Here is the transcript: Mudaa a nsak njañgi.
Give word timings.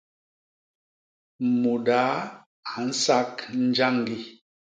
Mudaa 1.61 2.15
a 2.71 2.73
nsak 2.87 3.29
njañgi. 3.67 4.17